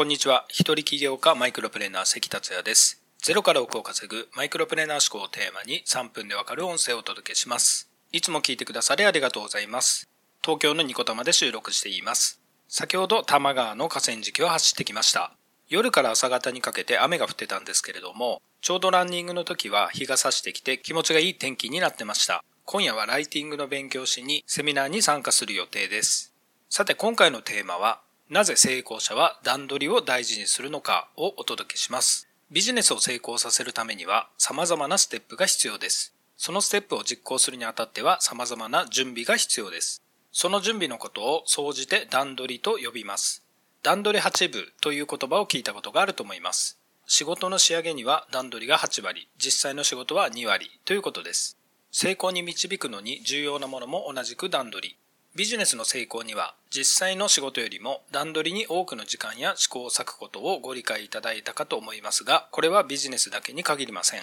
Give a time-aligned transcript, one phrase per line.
[0.00, 0.46] こんにちは。
[0.48, 3.02] 一人起業家マイクロプレーナー関達也です。
[3.18, 7.90] ゼロから億を稼ぐマイクロプレーナー思考をテーマに3分でわかる音声をお届けします。
[8.10, 10.08] いつも聞いてくださりありがとうございます。
[10.42, 12.40] 東京のニコタマで収録しています。
[12.66, 15.34] 先ほど多摩川の河川敷を走ってきました。
[15.68, 22.42] 夜から朝方にかけて雨が降ってたんですけれども、ちょうどランニングの時は日が差してきて気持ちがいい天気になってました。
[22.64, 26.32] 今夜はライティングの勉強しにセミナーに参加する予定です。
[26.70, 28.00] さて今回のテーマは
[28.30, 32.28] なぜ成功者は段取りを大事にするのかをお届けします。
[32.52, 36.14] ビジネスを成功させるためには様々なステップが必要です。
[36.36, 40.04] そのステップを実行するにあたっては様々な準備が必要です。
[40.30, 43.42] その準備のことを総じて段取りと呼びます。
[43.82, 46.78] 段取り8部という言葉を聞いたことがあると思います。
[47.08, 51.56] 仕事の仕上げには段取りが8割、実際の仕事は2割ということです。
[51.90, 54.96] 成功に導くのに重要なものも同じく段取り。
[55.36, 64.22] ビジネスの成功には実際の仕事よりも段取りに多くの時間や試行錯誤とをご理解いただいたかと思いますが、これはビジネスだけに限りません。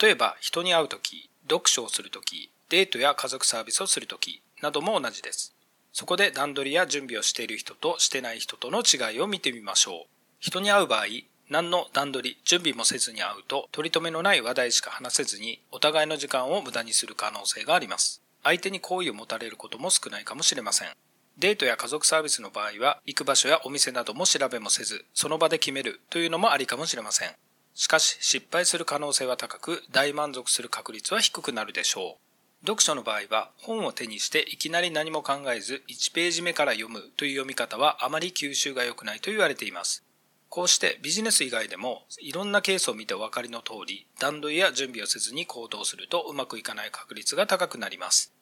[0.00, 5.54] 例えば人に会うとき、読書をするとき、デートや家族サービスをするときなども同じです。
[5.92, 10.06] そこで段取りや準備をしている人としてない人との違いを見てみましょう。
[10.40, 11.06] 人に会う場合、
[11.50, 18.22] 何の段取り、準備もせずに会うと取り留めのない話題しか話せずにお互いの時間を無駄にする可能性があります。
[18.48, 20.88] 相手に好意を持たれることも少ないかもしれません。
[21.36, 27.32] デートや家族サービスの場合は、行く場所やお店なども調べもせず、その場で決めるというのもありかもしれません。
[27.74, 32.16] しかし、失敗する可能性は高く、大満足する確率は低くなるでしょ
[32.62, 32.66] う。
[32.66, 40.02] 読書の場合は、本を手にしていきなり何も考えず、1ページ目から読むという読み方はあまり吸収が良くないと言われています。
[40.48, 48.32] こうしてビジネス以外でもいろんなケースを見てお分かりの通り段取りや準備をせずに行動するとうまくいかない確率が高くなります。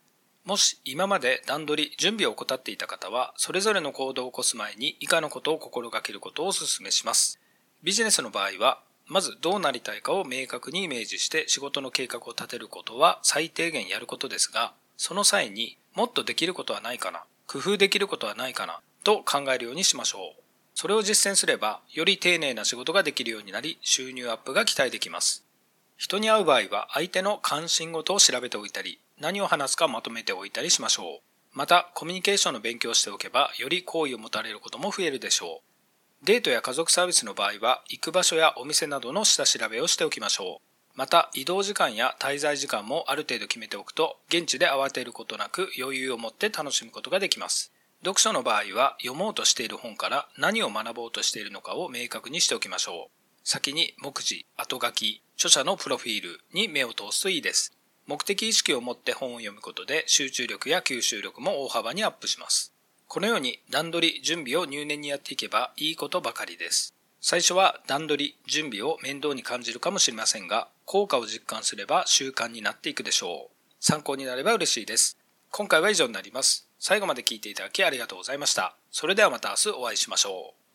[0.46, 7.40] もし今まで段取り、準備を怠っていた方は、それぞれの行動を起こす前に以下のことを心がけることをお勧めします。
[7.82, 20.42] ビジネスの場合は、まずどうなりたいかを明確にイメージして仕事の計画を立てることは最低限やることですが、その際にもっとできることはないかな、工夫できることはないかな、と考えるようにしましょう。
[20.74, 25.45] それを実践すれば、より丁寧な仕事ができるようになり、収入アップが期待できます。
[25.96, 31.58] 人に会う場合は相手の関心事を調べておいたり、何を話すかまとめておいたりしましょう。
[31.58, 35.62] また、コミュニケーションの勉強をしておけば、より好意を持たれることも増えるでしょ
[36.22, 36.24] う。
[36.26, 40.98] デートや家族サービスの場合は、行く場所やお店などの下調べをしておきましょう。
[40.98, 47.72] また、移動時間や滞在時間もある程度決めておくと、現地で慌てることなく余裕を持って楽しむことができます。
[48.00, 53.25] 読書の場合は、読もうとしている本から何を学ぼうとしているのかを明確にしておきましょう。
[53.48, 57.72] 先に目次、後書き、著者のプロフィールに目を通すといいです。
[58.04, 62.72] 目的意識を持って本を読むことで集中力や吸収力も大幅にアップします。
[63.06, 66.92] このように段取り、準備を入念にやっていけばいいことばかりです。
[67.20, 73.56] 最初は段取り、準備を面倒に感じるかもしれませんが、効果を実感すれば習慣になっていくでしょう。
[73.78, 75.18] 参考になれば嬉しいです。
[75.52, 76.68] 今回は以上になります。
[76.80, 78.74] 最後まで聞いていただきありがとうございました。
[78.90, 80.65] それではまた明日お会いしましょう。